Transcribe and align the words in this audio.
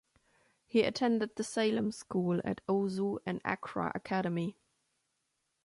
He 0.65 0.81
attended 0.81 1.35
"The 1.35 1.43
Salem 1.43 1.91
School" 1.91 2.41
at 2.43 2.61
Osu 2.67 3.19
and 3.23 3.39
Accra 3.45 3.91
Academy. 3.93 4.57